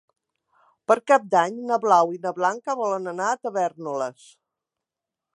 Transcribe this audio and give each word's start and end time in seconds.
Per 0.91 0.95
Cap 1.09 1.25
d'Any 1.33 1.59
na 1.71 1.77
Blau 1.83 2.13
i 2.15 2.21
na 2.23 2.31
Blanca 2.39 2.75
volen 2.79 3.11
anar 3.11 3.27
a 3.33 3.35
Tavèrnoles. 3.43 4.25